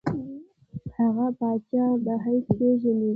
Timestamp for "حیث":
2.23-2.45